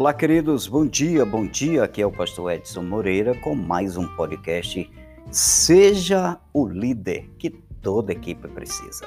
[0.00, 1.84] Olá, queridos, bom dia, bom dia.
[1.84, 4.90] Aqui é o pastor Edson Moreira com mais um podcast
[5.30, 9.06] Seja o líder que toda equipe precisa.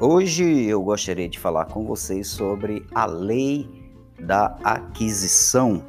[0.00, 3.68] Hoje eu gostaria de falar com vocês sobre a lei
[4.18, 5.84] da aquisição.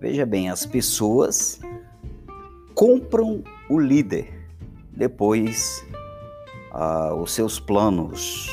[0.00, 1.60] Veja bem, as pessoas
[2.74, 4.50] compram o líder,
[4.90, 5.86] depois
[6.72, 8.50] ah, os seus planos.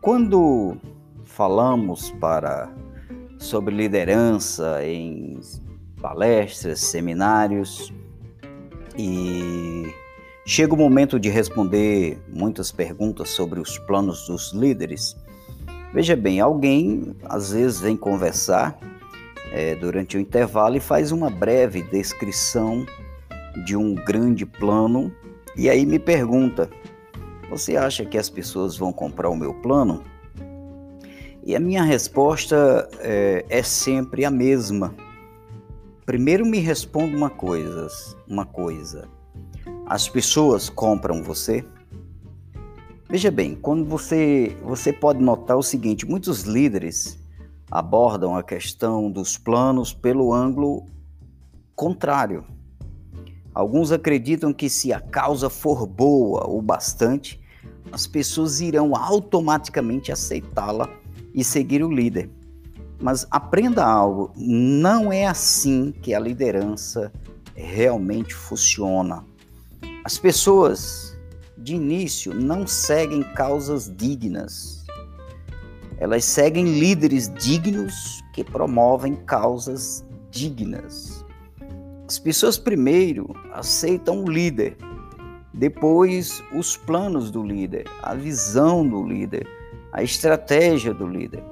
[0.00, 0.78] Quando
[1.24, 2.74] falamos para
[3.46, 5.38] sobre liderança em
[6.00, 7.92] palestras, seminários
[8.98, 9.92] e
[10.44, 15.16] chega o momento de responder muitas perguntas sobre os planos dos líderes.
[15.94, 18.78] Veja bem, alguém às vezes vem conversar
[19.52, 22.84] é, durante o intervalo e faz uma breve descrição
[23.64, 25.12] de um grande plano
[25.56, 26.68] e aí me pergunta:
[27.48, 30.02] Você acha que as pessoas vão comprar o meu plano?
[31.46, 34.92] E a minha resposta é, é sempre a mesma.
[36.04, 37.86] Primeiro me responda uma coisa,
[38.26, 39.08] uma coisa.
[39.86, 41.64] As pessoas compram você?
[43.08, 47.16] Veja bem, quando você você pode notar o seguinte, muitos líderes
[47.70, 50.84] abordam a questão dos planos pelo ângulo
[51.76, 52.44] contrário.
[53.54, 57.40] Alguns acreditam que se a causa for boa o bastante,
[57.92, 61.05] as pessoas irão automaticamente aceitá-la
[61.36, 62.30] e seguir o líder.
[62.98, 67.12] Mas aprenda algo, não é assim que a liderança
[67.54, 69.22] realmente funciona.
[70.02, 71.16] As pessoas
[71.58, 74.84] de início não seguem causas dignas.
[75.98, 81.24] Elas seguem líderes dignos que promovem causas dignas.
[82.08, 84.76] As pessoas primeiro aceitam o líder,
[85.52, 89.46] depois os planos do líder, a visão do líder,
[89.96, 91.42] a estratégia do líder.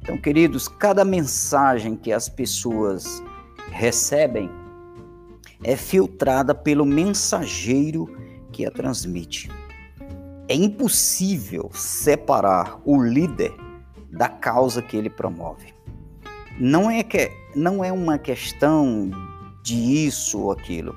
[0.00, 3.20] Então, queridos, cada mensagem que as pessoas
[3.72, 4.48] recebem
[5.64, 8.08] é filtrada pelo mensageiro
[8.52, 9.50] que a transmite.
[10.48, 13.52] É impossível separar o líder
[14.12, 15.74] da causa que ele promove.
[16.60, 19.10] Não é que não é uma questão
[19.64, 20.94] de isso ou aquilo.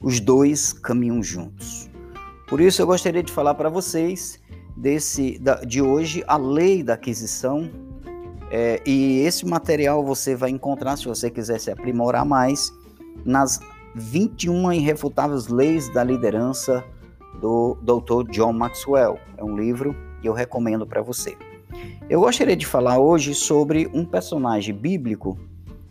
[0.00, 1.88] Os dois caminham juntos.
[2.48, 4.40] Por isso eu gostaria de falar para vocês
[4.78, 7.70] desse de hoje, a lei da aquisição.
[8.50, 12.72] É, e esse material você vai encontrar, se você quiser se aprimorar mais,
[13.24, 13.60] nas
[13.94, 16.84] 21 irrefutáveis leis da liderança
[17.40, 18.30] do Dr.
[18.30, 19.18] John Maxwell.
[19.36, 21.36] É um livro que eu recomendo para você.
[22.08, 25.38] Eu gostaria de falar hoje sobre um personagem bíblico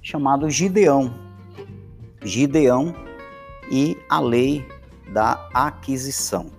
[0.02, 1.14] chamado Gideão.
[2.24, 2.94] Gideão
[3.70, 4.66] e a lei
[5.14, 6.57] da aquisição.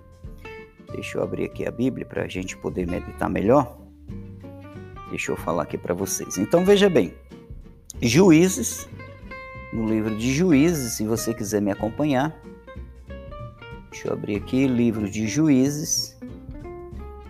[0.91, 3.77] Deixa eu abrir aqui a Bíblia para a gente poder meditar melhor.
[5.09, 6.37] Deixa eu falar aqui para vocês.
[6.37, 7.13] Então veja bem,
[8.01, 8.87] Juízes,
[9.73, 12.35] no livro de Juízes, se você quiser me acompanhar.
[13.91, 16.17] Deixa eu abrir aqui, livro de Juízes,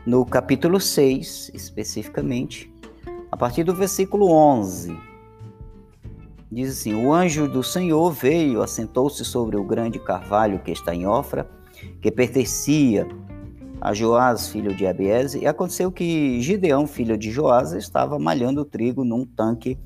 [0.05, 2.71] no capítulo 6, especificamente,
[3.31, 4.95] a partir do versículo 11.
[6.51, 11.07] Diz assim: O anjo do Senhor veio, assentou-se sobre o grande carvalho que está em
[11.07, 11.49] Ofra,
[12.01, 13.07] que pertencia
[13.81, 19.03] a Joás, filho de Abiese, e aconteceu que Gideão, filho de Joás, estava malhando trigo
[19.03, 19.77] num tanque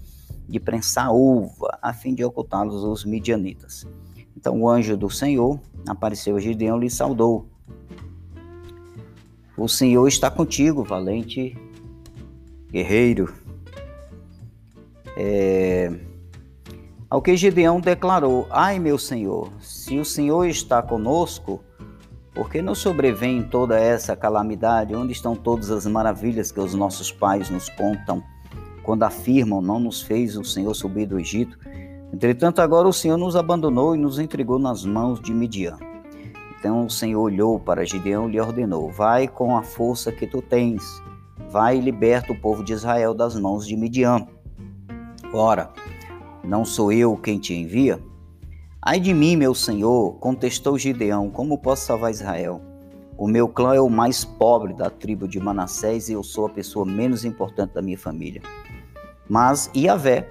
[0.48, 3.88] de prensar uva, a fim de ocultá-los os midianitas.
[4.36, 7.48] Então o anjo do Senhor apareceu a Gideão e lhe saudou.
[9.56, 11.56] O Senhor está contigo, valente
[12.72, 13.32] guerreiro.
[15.16, 15.92] É...
[17.08, 21.64] Ao que Gideão declarou: Ai, meu Senhor, se o Senhor está conosco,
[22.34, 24.96] por que não sobrevém toda essa calamidade?
[24.96, 28.24] Onde estão todas as maravilhas que os nossos pais nos contam
[28.82, 31.58] quando afirmam: Não nos fez o Senhor subir do Egito?
[32.12, 35.78] Entretanto, agora o Senhor nos abandonou e nos entregou nas mãos de Midian.
[36.60, 40.42] Então o Senhor olhou para Gideão e lhe ordenou: Vai com a força que tu
[40.42, 40.84] tens,
[41.52, 44.28] vai e liberta o povo de Israel das mãos de Midian.
[45.32, 45.72] Ora,
[46.44, 48.00] não sou eu quem te envia?
[48.86, 52.62] Ai de mim, meu senhor, contestou Gideão, como posso salvar Israel?
[53.18, 56.50] O meu clã é o mais pobre da tribo de Manassés e eu sou a
[56.50, 58.42] pessoa menos importante da minha família.
[59.30, 60.28] Mas Iavé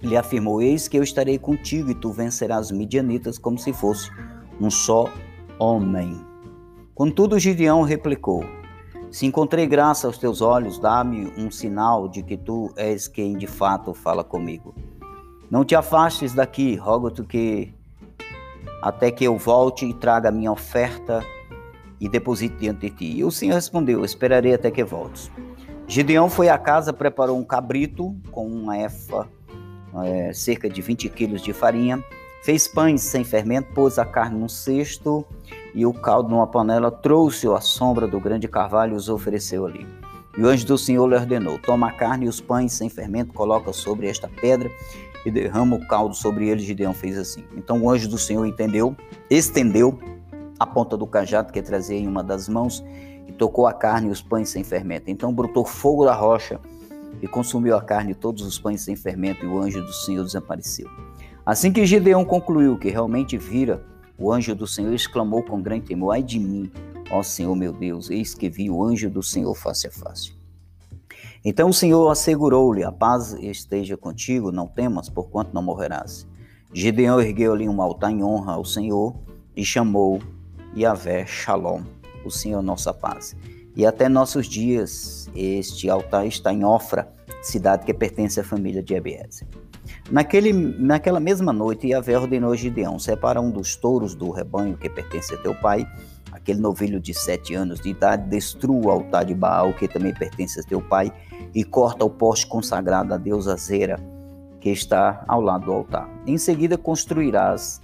[0.00, 4.08] lhe afirmou: Eis que eu estarei contigo e tu vencerás os midianitas como se fosse
[4.60, 5.12] um só
[5.58, 6.16] homem.
[6.94, 8.44] Contudo, Gideão replicou:
[9.10, 13.48] Se encontrei graça aos teus olhos, dá-me um sinal de que tu és quem de
[13.48, 14.72] fato fala comigo.
[15.50, 17.72] Não te afastes daqui, rogo-te que
[18.82, 21.24] até que eu volte e traga a minha oferta
[22.00, 23.16] e deposite diante de ti.
[23.16, 25.30] E o Senhor respondeu: Esperarei até que voltes.
[25.86, 29.26] Gideão foi à casa, preparou um cabrito com uma efa,
[30.04, 32.04] é, cerca de 20 quilos de farinha,
[32.42, 35.24] fez pães sem fermento, pôs a carne num cesto
[35.74, 39.86] e o caldo numa panela, trouxe-o à sombra do grande carvalho e os ofereceu ali.
[40.36, 43.32] E o anjo do Senhor lhe ordenou: Toma a carne e os pães sem fermento,
[43.32, 44.70] coloca sobre esta pedra
[45.28, 46.64] e derrama o caldo sobre eles.
[46.64, 47.44] Gideão fez assim.
[47.56, 48.96] Então o anjo do Senhor entendeu,
[49.30, 49.98] estendeu
[50.58, 52.84] a ponta do cajado que trazia em uma das mãos
[53.26, 55.10] e tocou a carne e os pães sem fermento.
[55.10, 56.60] Então brotou fogo da rocha
[57.22, 60.24] e consumiu a carne e todos os pães sem fermento, e o anjo do Senhor
[60.24, 60.88] desapareceu.
[61.44, 63.82] Assim que Gideão concluiu que realmente vira,
[64.18, 66.70] o anjo do Senhor exclamou com grande temor: Ai de mim,
[67.10, 70.37] ó Senhor meu Deus, eis que vi o anjo do Senhor face a face.
[71.44, 76.26] Então o Senhor assegurou-lhe: A paz esteja contigo, não temas, porquanto não morrerás.
[76.72, 79.14] Gideão ergueu ali um altar em honra ao Senhor
[79.56, 80.20] e chamou
[80.76, 81.82] Yahvé Shalom
[82.24, 83.36] o Senhor nossa paz.
[83.74, 87.08] E até nossos dias, este altar está em Ofra,
[87.42, 89.46] cidade que pertence à família de Ebiezer.
[90.10, 94.88] Naquele, naquela mesma noite, Yahvé ordenou a Gideão: separa um dos touros do rebanho que
[94.88, 95.86] pertence a teu pai,
[96.48, 100.58] aquele novilho de sete anos de idade, destrua o altar de Baal, que também pertence
[100.58, 101.12] a teu pai,
[101.54, 104.00] e corta o poste consagrado a deusa Zera,
[104.58, 106.08] que está ao lado do altar.
[106.26, 107.82] Em seguida, construirás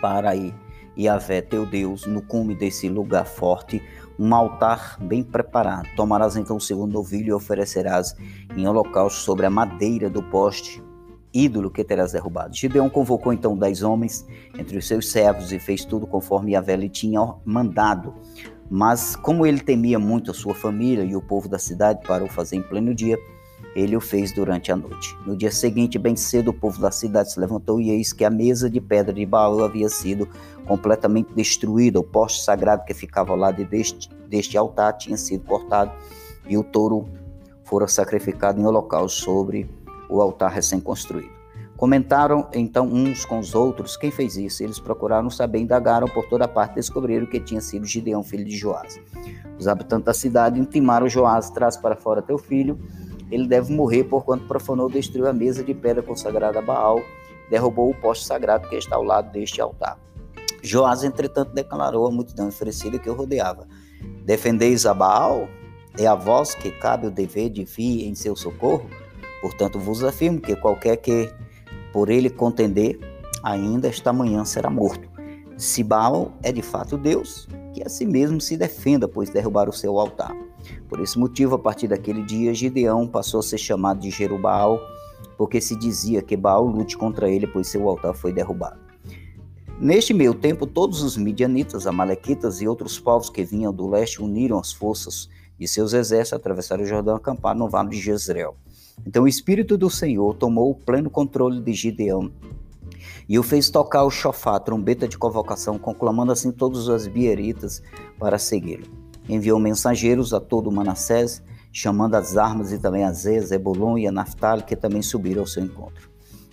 [0.00, 0.52] para aí
[0.98, 3.80] Yahvé teu Deus, no cume desse lugar forte,
[4.18, 5.86] um altar bem preparado.
[5.94, 8.16] Tomarás então o segundo novilho e oferecerás
[8.56, 10.82] em holocausto sobre a madeira do poste,
[11.44, 12.54] ídolo que terás derrubado.
[12.54, 14.26] Gideão convocou então dez homens
[14.58, 18.14] entre os seus servos e fez tudo conforme Yahvé lhe tinha mandado.
[18.70, 22.28] Mas como ele temia muito a sua família e o povo da cidade para o
[22.28, 23.16] fazer em pleno dia,
[23.76, 25.14] ele o fez durante a noite.
[25.26, 28.30] No dia seguinte, bem cedo, o povo da cidade se levantou e eis que a
[28.30, 30.28] mesa de pedra de Baal havia sido
[30.66, 32.00] completamente destruída.
[32.00, 35.92] O poste sagrado que ficava ao lado deste, deste altar tinha sido cortado
[36.48, 37.06] e o touro
[37.64, 39.68] fora sacrificado em holocausto sobre
[40.08, 41.34] o altar recém-construído.
[41.76, 44.62] Comentaram então uns com os outros quem fez isso.
[44.62, 48.98] Eles procuraram saber, indagaram por toda parte, descobriram que tinha sido Gideão, filho de Joás.
[49.58, 52.78] Os habitantes da cidade intimaram Joás: traz para fora teu filho
[53.30, 57.00] ele deve morrer porquanto profanou, destruiu a mesa de pedra consagrada a Baal,
[57.50, 59.98] derrubou o poste sagrado que está ao lado deste altar.
[60.62, 63.66] Joás, entretanto, declarou à multidão oferecida que o rodeava:
[64.24, 65.48] Defendeis a Baal?
[65.98, 68.86] É a vós que cabe o dever de vir em seu socorro?
[69.46, 71.32] Portanto, vos afirmo que qualquer que
[71.92, 72.98] por ele contender,
[73.44, 75.08] ainda esta manhã será morto.
[75.56, 79.72] Se Baal é de fato Deus, que a si mesmo se defenda, pois derrubar o
[79.72, 80.36] seu altar.
[80.88, 84.80] Por esse motivo, a partir daquele dia, Gideão passou a ser chamado de Jerubaal,
[85.38, 88.80] porque se dizia que Baal lute contra ele, pois seu altar foi derrubado.
[89.78, 94.58] Neste meio tempo, todos os midianitas, amalequitas e outros povos que vinham do leste uniram
[94.58, 98.56] as forças de seus exércitos, atravessaram o Jordão e acamparam no vale de Jezreel.
[99.04, 102.30] Então o Espírito do Senhor tomou o pleno controle de Gideão
[103.28, 107.82] e o fez tocar o chofá, trombeta de convocação, conclamando assim todos os bieritas
[108.18, 113.98] para segui-lo enviou mensageiros a todo Manassés, chamando as armas e também a Zé, Zebulon
[113.98, 116.08] e a Naftali, que também subiram ao seu encontro.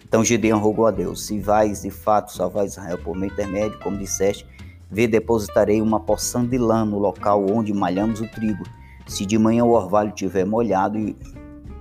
[0.05, 3.97] Então Gideão rogou a Deus: Se vais de fato salvar Israel por meu intermédio, como
[3.97, 4.45] disseste,
[4.89, 8.63] vê, depositarei uma porção de lã no local onde malhamos o trigo.
[9.07, 11.15] Se de manhã o orvalho estiver molhado e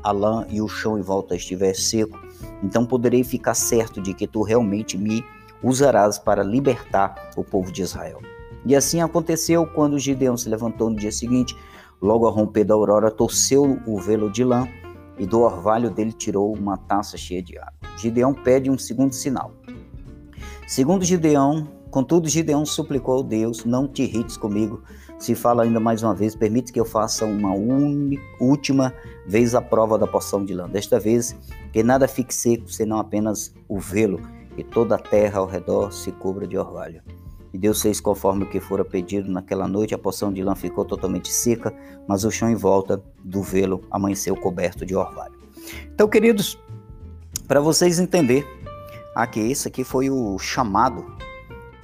[0.03, 2.19] a lã e o chão em volta estiver seco,
[2.63, 5.25] então poderei ficar certo de que tu realmente me
[5.63, 8.21] usarás para libertar o povo de Israel.
[8.65, 11.57] E assim aconteceu quando Gideão se levantou no dia seguinte,
[12.01, 14.69] logo a romper da aurora, torceu o velo de lã
[15.19, 17.73] e do orvalho dele tirou uma taça cheia de água.
[17.97, 19.53] Gideão pede um segundo sinal.
[20.67, 24.83] Segundo Gideão, contudo, Gideão suplicou a Deus: Não te irrites comigo.
[25.23, 27.55] Se fala ainda mais uma vez, permite que eu faça uma
[28.41, 28.93] última
[29.25, 30.69] vez a prova da porção de lã.
[30.69, 31.37] Desta vez,
[31.73, 34.21] que nada fique seco, senão apenas o velo,
[34.57, 37.05] e toda a terra ao redor se cubra de orvalho.
[37.55, 39.95] E Deus fez conforme o que fora pedido naquela noite.
[39.95, 41.73] A porção de lã ficou totalmente seca,
[42.09, 45.39] mas o chão em volta do velo amanheceu coberto de orvalho.
[45.95, 46.59] Então, queridos,
[47.47, 48.45] para vocês entenderem,
[49.15, 51.07] aqui esse aqui foi o chamado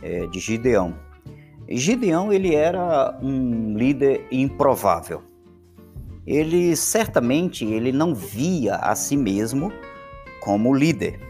[0.02, 1.06] é, de Gideão.
[1.76, 5.22] Gideão ele era um líder improvável.
[6.26, 9.72] Ele certamente ele não via a si mesmo
[10.40, 11.20] como líder.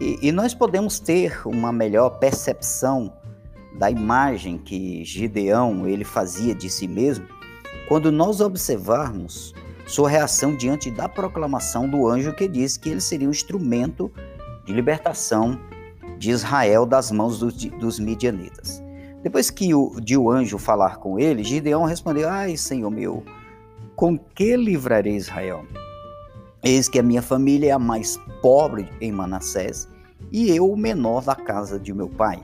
[0.00, 3.12] E, e nós podemos ter uma melhor percepção
[3.78, 7.26] da imagem que Gideão ele fazia de si mesmo,
[7.88, 9.54] quando nós observarmos
[9.86, 14.10] sua reação diante da proclamação do anjo que disse que ele seria um instrumento
[14.64, 15.60] de libertação
[16.18, 18.83] de Israel das mãos dos, dos midianitas.
[19.24, 23.24] Depois que o, de o anjo falar com ele, Gideão respondeu: Ai, Senhor meu,
[23.96, 25.64] Com que livrarei Israel?
[26.62, 29.88] Eis que a minha família é a mais pobre em Manassés
[30.30, 32.42] e eu o menor da casa de meu pai.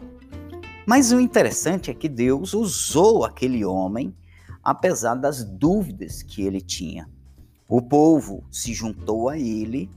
[0.87, 4.15] Mas o interessante é que Deus usou aquele homem
[4.65, 7.09] apesar das dúvidas que ele tinha.
[7.69, 9.91] O povo se juntou a ele,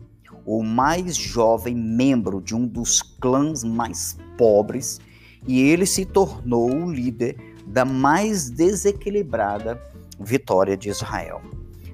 [0.45, 4.99] o mais jovem membro de um dos clãs mais pobres,
[5.47, 7.35] e ele se tornou o líder
[7.65, 9.81] da mais desequilibrada
[10.19, 11.41] vitória de Israel.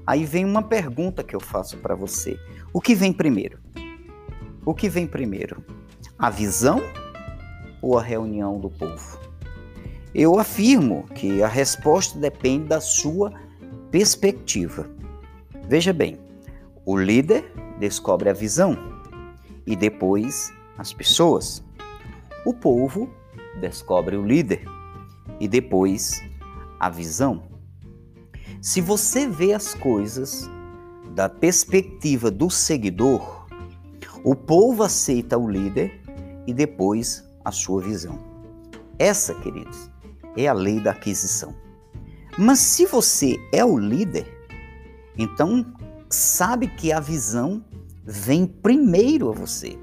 [0.06, 2.40] Aí vem uma pergunta que eu faço para você:
[2.74, 3.60] o que vem primeiro?
[4.66, 5.64] O que vem primeiro?
[6.18, 6.82] A visão
[7.82, 9.20] ou a reunião do povo?
[10.14, 13.32] Eu afirmo que a resposta depende da sua
[13.92, 14.90] perspectiva.
[15.68, 16.18] Veja bem,
[16.86, 18.76] o líder descobre a visão
[19.66, 21.64] e depois as pessoas.
[22.44, 23.10] O povo
[23.60, 24.64] descobre o líder
[25.40, 26.24] e depois
[26.80, 27.44] a visão.
[28.62, 30.50] Se você vê as coisas
[31.14, 33.46] da perspectiva do seguidor,
[34.24, 36.02] o povo aceita o líder
[36.46, 38.20] e depois a sua visão.
[38.98, 39.90] Essa, queridos,
[40.36, 41.56] é a lei da aquisição.
[42.38, 44.28] Mas se você é o líder,
[45.18, 45.66] então
[46.10, 47.64] sabe que a visão
[48.04, 49.78] vem primeiro a você.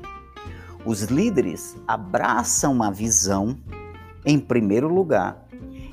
[0.87, 3.59] Os líderes abraçam a visão
[4.25, 5.45] em primeiro lugar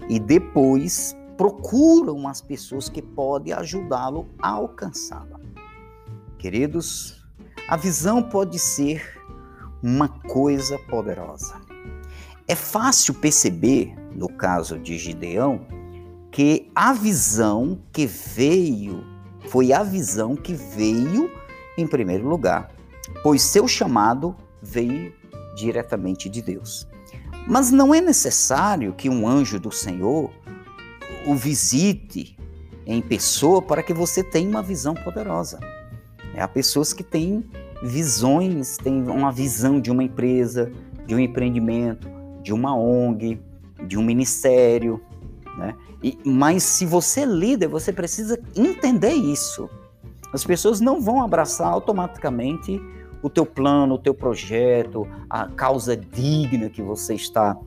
[0.08, 5.40] e depois procuram as pessoas que podem ajudá-lo a alcançá-la.
[6.38, 7.26] Queridos,
[7.68, 9.20] a visão pode ser
[9.82, 11.60] uma coisa poderosa.
[12.48, 15.66] É fácil perceber, no caso de Gideão,
[16.32, 19.04] que a visão que veio
[19.50, 21.32] foi a visão que veio
[21.78, 22.72] em primeiro lugar,
[23.24, 25.14] pois seu chamado veio
[25.56, 26.88] diretamente de Deus.
[27.48, 30.32] Mas não é necessário que um anjo do Senhor
[31.26, 32.38] o visite
[32.86, 35.60] em pessoa para que você tenha uma visão poderosa.
[36.34, 37.44] É, há pessoas que têm
[37.84, 40.72] visões, têm uma visão de uma empresa,
[41.06, 42.10] de um empreendimento,
[42.42, 43.40] de uma ONG,
[43.86, 45.02] de um ministério,
[45.58, 45.76] né?
[46.02, 49.70] E, mas se você é líder, você precisa entender isso.
[50.34, 52.82] As pessoas não vão abraçar automaticamente
[53.24, 57.58] o teu plano, o teu projeto, a causa digna que você está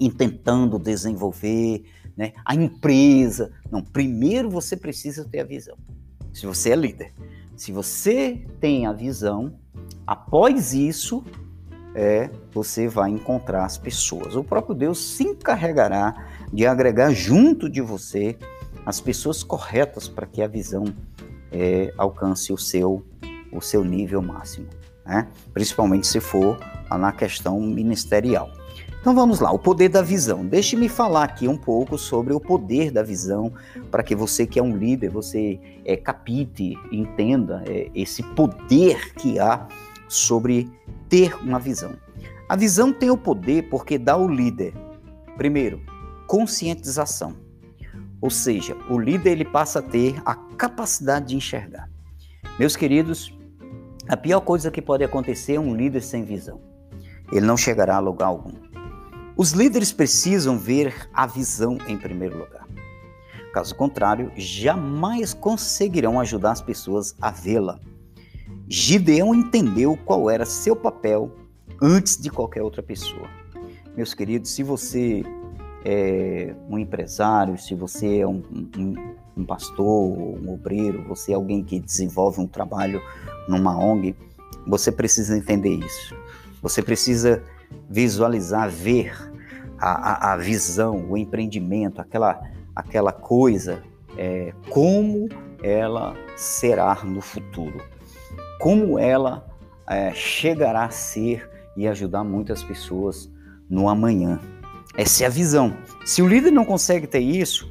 [0.00, 1.84] intentando desenvolver,
[2.16, 2.32] né?
[2.44, 3.52] a empresa.
[3.70, 5.76] Não, primeiro você precisa ter a visão.
[6.32, 7.14] Se você é líder,
[7.56, 9.54] se você tem a visão,
[10.06, 11.24] após isso,
[11.94, 14.36] é, você vai encontrar as pessoas.
[14.36, 18.36] O próprio Deus se encarregará de agregar junto de você
[18.84, 20.84] as pessoas corretas para que a visão
[21.50, 23.04] é, alcance o seu,
[23.52, 24.66] o seu nível máximo,
[25.08, 25.26] né?
[25.54, 26.58] principalmente se for
[26.90, 28.50] na questão ministerial.
[29.00, 30.44] Então vamos lá, o poder da visão.
[30.44, 33.52] Deixe-me falar aqui um pouco sobre o poder da visão,
[33.90, 39.38] para que você que é um líder, você é, capite, entenda é, esse poder que
[39.38, 39.66] há
[40.08, 40.70] sobre
[41.08, 41.94] ter uma visão.
[42.48, 44.74] A visão tem o poder porque dá ao líder,
[45.36, 45.80] primeiro,
[46.26, 47.36] conscientização.
[48.20, 51.88] Ou seja, o líder ele passa a ter a capacidade de enxergar.
[52.58, 53.37] Meus queridos,
[54.08, 56.60] a pior coisa que pode acontecer é um líder sem visão.
[57.30, 58.52] Ele não chegará a lugar algum.
[59.36, 62.66] Os líderes precisam ver a visão em primeiro lugar.
[63.52, 67.78] Caso contrário, jamais conseguirão ajudar as pessoas a vê-la.
[68.66, 71.30] Gideão entendeu qual era seu papel
[71.80, 73.28] antes de qualquer outra pessoa.
[73.96, 75.22] Meus queridos, se você
[75.84, 78.42] é um empresário, se você é um,
[78.76, 78.94] um,
[79.38, 83.00] um pastor, um obreiro, você é alguém que desenvolve um trabalho
[83.48, 84.14] numa ONG,
[84.66, 86.14] você precisa entender isso.
[86.60, 87.42] Você precisa
[87.88, 89.12] visualizar, ver
[89.78, 92.40] a, a, a visão, o empreendimento, aquela,
[92.74, 93.82] aquela coisa,
[94.16, 95.28] é, como
[95.62, 97.80] ela será no futuro
[98.58, 99.46] como ela
[99.88, 103.30] é, chegará a ser e ajudar muitas pessoas
[103.70, 104.40] no amanhã.
[104.96, 105.76] Essa é a visão.
[106.04, 107.70] Se o líder não consegue ter isso,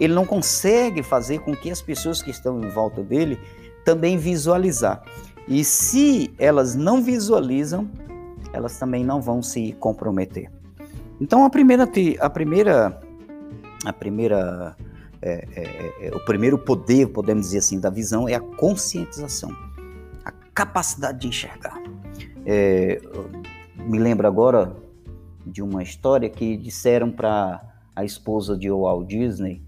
[0.00, 3.38] ele não consegue fazer com que as pessoas que estão em volta dele
[3.84, 5.02] também visualizar.
[5.48, 7.88] E se elas não visualizam,
[8.52, 10.50] elas também não vão se comprometer.
[11.20, 11.88] Então a primeira,
[12.20, 13.00] a primeira,
[13.84, 14.76] a primeira,
[15.22, 19.50] é, é, é, o primeiro poder, podemos dizer assim, da visão é a conscientização
[20.56, 21.78] capacidade de enxergar.
[22.46, 22.98] É,
[23.76, 24.74] me lembro agora
[25.44, 27.62] de uma história que disseram para
[27.94, 29.62] a esposa de Walt Disney,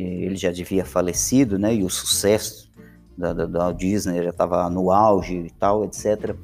[0.00, 1.74] ele já devia falecido, né?
[1.74, 2.70] E o sucesso
[3.16, 6.34] da, da, da Disney já estava no auge e tal, etc.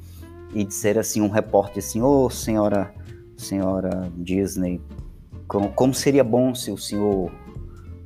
[0.53, 2.93] E disseram assim, um repórter assim, ô oh, senhora,
[3.37, 4.81] senhora Disney,
[5.47, 7.31] como, como seria bom se o senhor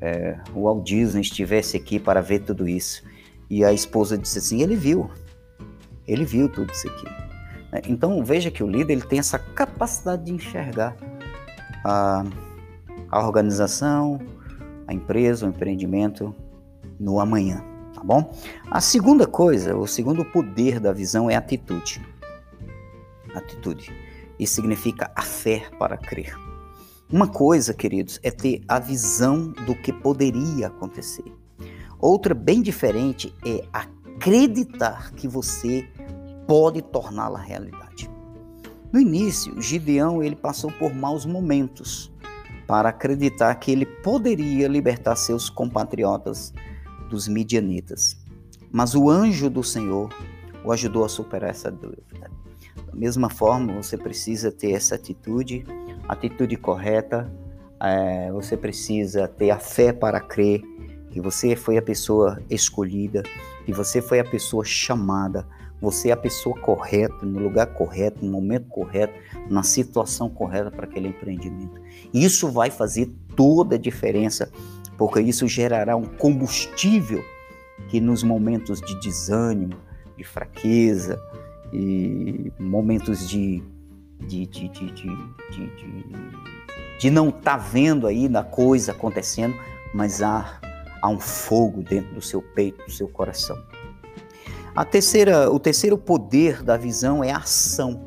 [0.01, 3.03] é, o Walt Disney estivesse aqui para ver tudo isso.
[3.49, 5.09] E a esposa disse assim: ele viu,
[6.07, 7.07] ele viu tudo isso aqui.
[7.71, 10.95] É, então veja que o líder ele tem essa capacidade de enxergar
[11.83, 12.23] a,
[13.09, 14.19] a organização,
[14.87, 16.35] a empresa, o empreendimento
[16.99, 17.63] no amanhã,
[17.93, 18.31] tá bom?
[18.69, 22.01] A segunda coisa, o segundo poder da visão é atitude.
[23.33, 23.91] Atitude.
[24.39, 26.35] Isso significa a fé para crer.
[27.11, 31.31] Uma coisa, queridos, é ter a visão do que poderia acontecer.
[31.99, 35.87] Outra bem diferente é acreditar que você
[36.47, 38.09] pode torná-la realidade.
[38.91, 42.11] No início, Gideão ele passou por maus momentos
[42.67, 46.53] para acreditar que ele poderia libertar seus compatriotas
[47.09, 48.17] dos midianitas.
[48.71, 50.09] Mas o anjo do Senhor
[50.63, 52.03] o ajudou a superar essa dúvida.
[52.87, 55.65] Da mesma forma, você precisa ter essa atitude,
[56.07, 57.31] atitude correta,
[57.79, 60.61] é, você precisa ter a fé para crer
[61.11, 63.23] que você foi a pessoa escolhida,
[63.65, 65.47] que você foi a pessoa chamada,
[65.81, 69.13] você é a pessoa correta, no lugar correto, no momento correto,
[69.49, 71.81] na situação correta para aquele empreendimento.
[72.13, 74.51] Isso vai fazer toda a diferença,
[74.97, 77.23] porque isso gerará um combustível
[77.89, 79.75] que nos momentos de desânimo,
[80.17, 81.19] de fraqueza
[81.73, 83.61] e momentos de,
[84.21, 84.91] de, de, de,
[86.99, 89.55] de, não estar tá vendo aí na coisa acontecendo,
[89.93, 90.59] mas há,
[91.01, 93.57] há um fogo dentro do seu peito, do seu coração.
[94.75, 97.97] A terceira, o terceiro poder da visão é a ação,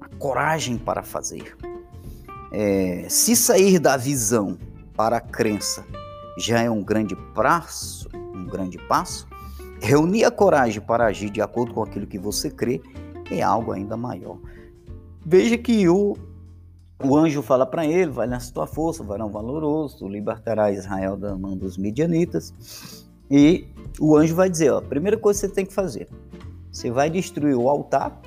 [0.00, 1.56] a coragem para fazer.
[2.52, 4.56] É, se sair da visão
[4.96, 5.84] para a crença
[6.38, 9.26] já é um grande passo, um grande passo,
[9.80, 12.80] reunir a coragem para agir de acordo com aquilo que você crê
[13.28, 14.38] é algo ainda maior.
[15.26, 16.16] Veja que o,
[17.02, 21.36] o anjo fala para ele: vai nessa tua força, varão valoroso, tu libertará Israel da
[21.36, 23.09] mão dos midianitas.
[23.30, 23.68] E
[24.00, 26.08] o anjo vai dizer, ó, a primeira coisa que você tem que fazer,
[26.72, 28.20] você vai destruir o altar,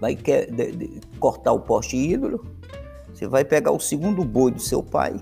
[0.00, 2.44] vai de, de, cortar o poste ídolo,
[3.12, 5.20] você vai pegar o segundo boi do seu pai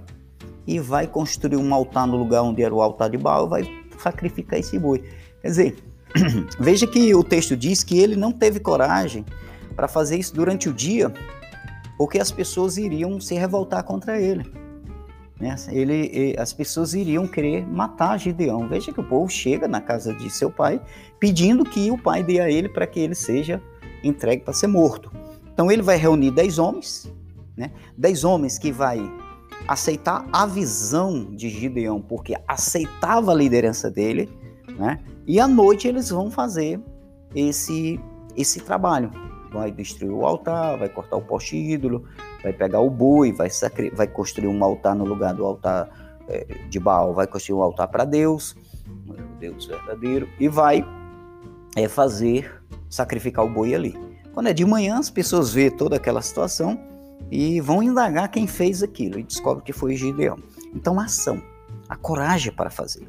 [0.67, 4.59] e vai construir um altar no lugar onde era o altar de Baal, vai sacrificar
[4.61, 5.03] esse boi.
[5.41, 5.77] Quer dizer,
[6.59, 9.25] veja que o texto diz que ele não teve coragem
[9.75, 11.13] para fazer isso durante o dia,
[11.99, 14.62] porque as pessoas iriam se revoltar contra ele.
[15.43, 15.57] Né?
[15.71, 18.69] Ele, as pessoas iriam querer matar Gideão.
[18.69, 20.81] Veja que o povo chega na casa de seu pai
[21.19, 23.61] pedindo que o pai dê a ele para que ele seja
[24.05, 25.11] entregue para ser morto.
[25.53, 27.13] Então ele vai reunir dez homens,
[27.57, 27.73] né?
[27.99, 29.01] dez homens que vai
[29.67, 34.31] aceitar a visão de Gideão, porque aceitava a liderança dele,
[34.79, 35.01] né?
[35.27, 36.81] e à noite eles vão fazer
[37.35, 37.99] esse,
[38.37, 39.11] esse trabalho
[39.53, 42.05] vai destruir o altar, vai cortar o poste ídolo,
[42.43, 43.49] vai pegar o boi, vai,
[43.95, 45.89] vai construir um altar no lugar do altar
[46.29, 48.57] é, de Baal, vai construir um altar para Deus,
[49.39, 50.85] Deus verdadeiro, e vai
[51.77, 53.95] é, fazer, sacrificar o boi ali.
[54.33, 56.79] Quando é de manhã, as pessoas vê toda aquela situação
[57.31, 60.39] e vão indagar quem fez aquilo e descobre que foi Gideão.
[60.75, 61.43] Então, a ação,
[61.89, 63.07] a coragem para fazer.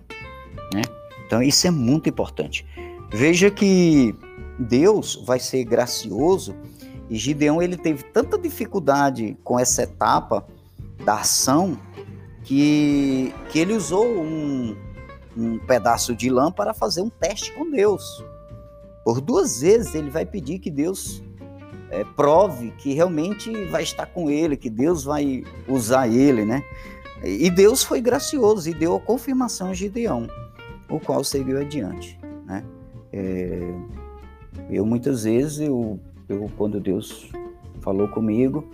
[0.74, 0.82] Né?
[1.26, 2.66] Então, isso é muito importante.
[3.12, 4.16] Veja que
[4.60, 6.56] Deus vai ser gracioso
[7.14, 10.48] e Gideão ele teve tanta dificuldade com essa etapa
[11.06, 11.78] da ação
[12.44, 14.76] que, que ele usou um,
[15.38, 18.26] um pedaço de lã para fazer um teste com Deus.
[19.06, 21.22] Por duas vezes ele vai pedir que Deus
[21.92, 26.64] é, prove que realmente vai estar com ele, que Deus vai usar ele, né?
[27.24, 30.28] E Deus foi gracioso e deu a confirmação a Gideão,
[30.90, 32.66] o qual seguiu adiante, né?
[33.12, 33.72] É,
[34.72, 37.30] eu muitas vezes, eu, eu quando Deus
[37.82, 38.68] falou comigo,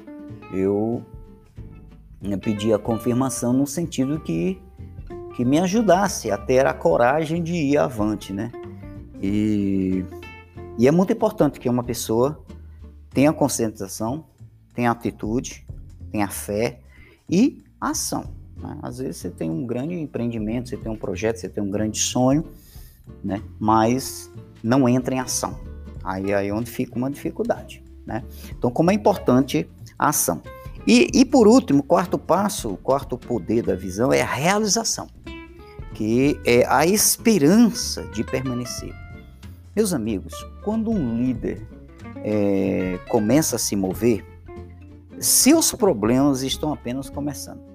[0.53, 1.03] eu
[2.41, 4.61] pedi a confirmação no sentido que,
[5.35, 8.51] que me ajudasse a ter a coragem de ir avante, né?
[9.21, 10.03] E,
[10.77, 12.43] e é muito importante que uma pessoa
[13.11, 14.25] tenha conscientização,
[14.73, 15.65] tenha atitude,
[16.11, 16.79] tenha fé
[17.29, 18.25] e ação.
[18.57, 18.77] Né?
[18.81, 21.99] Às vezes você tem um grande empreendimento, você tem um projeto, você tem um grande
[21.99, 22.45] sonho,
[23.23, 23.41] né?
[23.59, 24.31] mas
[24.63, 25.59] não entra em ação.
[26.03, 27.83] Aí é onde fica uma dificuldade.
[28.05, 28.23] Né?
[28.57, 30.41] Então, como é importante a ação.
[30.87, 35.07] E, e por último, quarto passo, o quarto poder da visão é a realização,
[35.93, 38.93] que é a esperança de permanecer.
[39.75, 40.33] Meus amigos,
[40.63, 41.67] quando um líder
[42.23, 44.25] é, começa a se mover,
[45.19, 47.68] seus problemas estão apenas começando.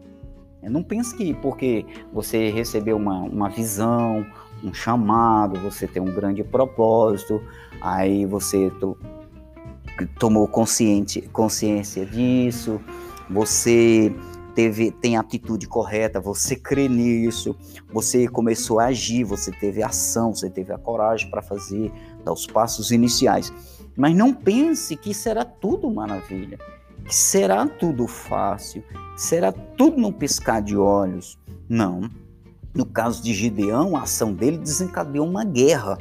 [0.69, 4.27] Não pense que porque você recebeu uma, uma visão,
[4.63, 7.43] um chamado, você tem um grande propósito,
[7.81, 8.97] aí você to,
[10.19, 12.81] tomou consciente, consciência disso,
[13.29, 14.15] você
[14.55, 17.57] teve tem a atitude correta, você crê nisso,
[17.93, 21.93] você começou a agir, você teve ação, você teve a coragem para fazer,
[22.25, 23.53] dar os passos iniciais.
[23.97, 26.59] Mas não pense que será tudo maravilha,
[27.05, 28.83] que será tudo fácil,
[29.17, 31.39] será tudo num piscar de olhos.
[31.69, 32.09] Não.
[32.75, 35.99] No caso de Gideão, a ação dele desencadeou uma guerra,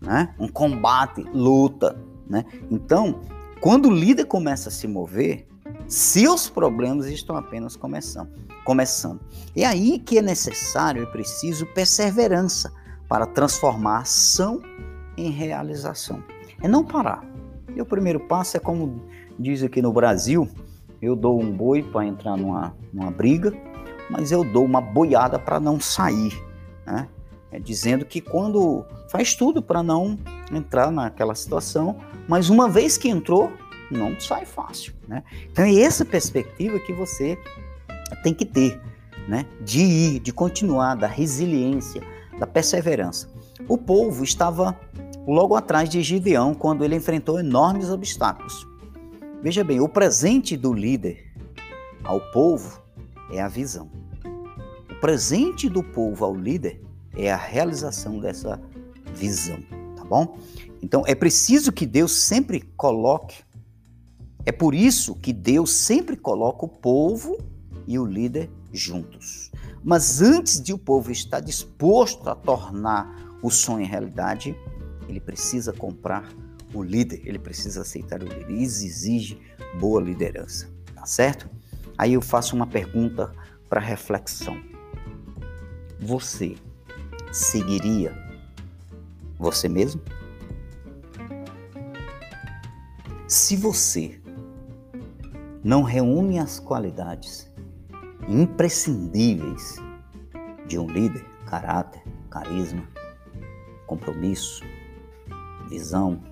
[0.00, 0.34] né?
[0.38, 1.96] um combate, luta.
[2.28, 2.44] Né?
[2.70, 3.20] Então,
[3.60, 5.46] quando o líder começa a se mover,
[5.86, 8.30] seus problemas estão apenas começando.
[8.64, 9.20] começando.
[9.54, 12.72] É aí que é necessário e preciso perseverança
[13.08, 14.60] para transformar ação
[15.16, 16.22] em realização.
[16.62, 17.24] É não parar.
[17.74, 19.04] E o primeiro passo é como
[19.38, 20.48] diz aqui no Brasil,
[21.00, 23.52] eu dou um boi para entrar numa, numa briga,
[24.10, 26.32] mas eu dou uma boiada para não sair.
[26.86, 27.08] Né?
[27.50, 30.18] É dizendo que quando faz tudo para não
[30.52, 31.96] entrar naquela situação,
[32.28, 33.52] mas uma vez que entrou,
[33.90, 35.22] não sai fácil, né?
[35.50, 37.38] Então é essa perspectiva que você
[38.22, 38.80] tem que ter,
[39.28, 39.46] né?
[39.60, 42.02] De ir, de continuar, da resiliência,
[42.38, 43.28] da perseverança.
[43.68, 44.78] O povo estava
[45.26, 48.66] logo atrás de Gideão quando ele enfrentou enormes obstáculos.
[49.42, 51.32] Veja bem, o presente do líder
[52.04, 52.82] ao povo
[53.30, 53.90] é a visão.
[54.90, 56.82] O presente do povo ao líder
[57.16, 58.60] é a realização dessa
[59.14, 59.62] visão,
[59.96, 60.38] tá bom?
[60.82, 63.46] Então é preciso que Deus sempre coloque
[64.46, 67.36] é por isso que Deus sempre coloca o povo
[67.84, 69.50] e o líder juntos.
[69.82, 74.56] Mas antes de o povo estar disposto a tornar o sonho realidade,
[75.08, 76.32] ele precisa comprar
[76.78, 78.50] o líder, ele precisa aceitar o líder.
[78.50, 79.40] Isso exige
[79.78, 81.48] boa liderança, tá certo?
[81.98, 83.32] Aí eu faço uma pergunta
[83.68, 84.60] para reflexão.
[85.98, 86.56] Você
[87.32, 88.14] seguiria
[89.38, 90.00] você mesmo?
[93.28, 94.20] Se você
[95.62, 97.50] não reúne as qualidades
[98.28, 99.76] imprescindíveis
[100.66, 102.86] de um líder: caráter, carisma,
[103.86, 104.62] compromisso,
[105.68, 106.22] visão,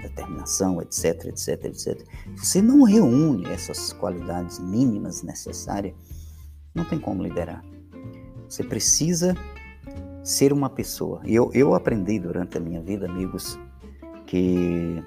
[0.00, 2.06] determinação, etc, etc, etc.
[2.36, 5.94] Se você não reúne essas qualidades mínimas necessárias,
[6.74, 7.64] não tem como liderar.
[8.48, 9.36] Você precisa
[10.22, 11.20] ser uma pessoa.
[11.24, 13.58] Eu, eu aprendi durante a minha vida, amigos,
[14.26, 15.02] que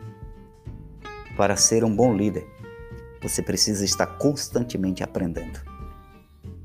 [1.36, 2.48] para ser um bom líder,
[3.22, 5.60] você precisa estar constantemente aprendendo.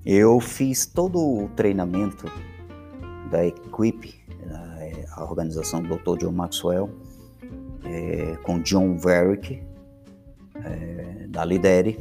[0.04, 2.26] Eu fiz todo o treinamento
[3.30, 4.18] da equipe,
[5.16, 6.18] a organização do Dr.
[6.18, 6.90] John Maxwell,
[7.84, 9.62] é, com John Varick,
[10.64, 11.98] é, da Lidere,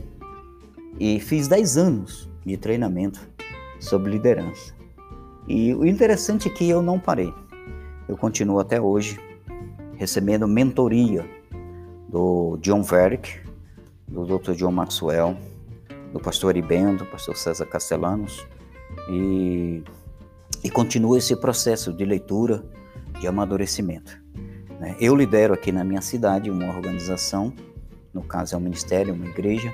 [0.99, 3.27] e fiz 10 anos de treinamento
[3.79, 4.73] sobre liderança.
[5.47, 7.33] E o interessante é que eu não parei.
[8.07, 9.19] Eu continuo até hoje
[9.95, 11.25] recebendo mentoria
[12.07, 13.39] do John Varick,
[14.07, 14.53] do Dr.
[14.53, 15.37] John Maxwell,
[16.13, 18.45] do pastor Aribendo, do pastor César Castellanos,
[19.09, 19.83] e,
[20.63, 22.63] e continua esse processo de leitura,
[23.19, 24.21] de amadurecimento.
[24.79, 24.95] Né?
[24.99, 27.53] Eu lidero aqui na minha cidade uma organização,
[28.13, 29.73] no caso é um ministério, uma igreja,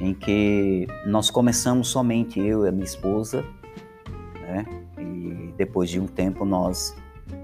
[0.00, 3.44] em que nós começamos somente eu e a minha esposa,
[4.40, 4.64] né?
[4.98, 6.94] e depois de um tempo nós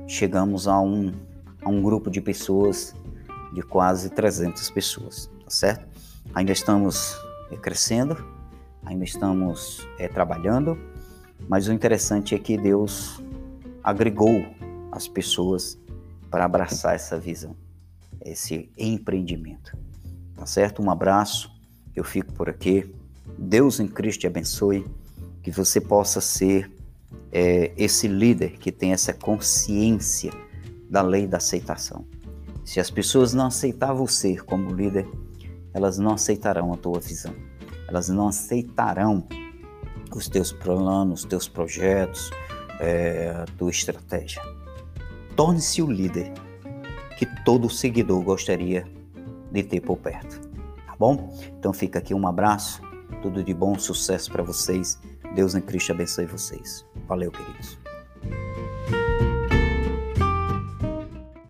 [0.07, 1.13] chegamos a um,
[1.63, 2.95] a um grupo de pessoas,
[3.53, 5.87] de quase 300 pessoas, tá certo?
[6.35, 7.17] Ainda estamos
[7.51, 8.17] é, crescendo,
[8.85, 10.79] ainda estamos é, trabalhando,
[11.49, 13.23] mas o interessante é que Deus
[13.83, 14.45] agregou
[14.91, 15.78] as pessoas
[16.31, 17.57] para abraçar essa visão,
[18.25, 19.77] esse empreendimento.
[20.35, 20.83] Tá certo?
[20.83, 21.51] Um abraço,
[21.95, 22.95] eu fico por aqui.
[23.39, 24.87] Deus em Cristo te abençoe,
[25.43, 26.71] que você possa ser
[27.33, 30.33] é, esse líder que tem essa consciência
[30.89, 32.05] da lei da aceitação.
[32.65, 35.09] Se as pessoas não aceitar você como líder,
[35.73, 37.35] elas não aceitarão a tua visão.
[37.89, 39.27] Elas não aceitarão
[40.15, 42.31] os teus planos, os teus projetos,
[42.81, 44.43] é, a tua estratégia.
[45.39, 46.33] Torne-se o líder
[47.17, 48.85] que todo seguidor gostaria
[49.53, 50.41] de ter por perto.
[50.85, 51.33] Tá bom?
[51.57, 52.83] Então fica aqui um abraço,
[53.23, 54.99] tudo de bom, sucesso para vocês.
[55.37, 56.85] Deus em Cristo abençoe vocês.
[57.07, 57.79] Valeu, queridos.